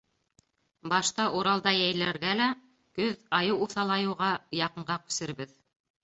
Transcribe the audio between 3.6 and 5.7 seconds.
уҫалайыуға, яҡынға күсербеҙ.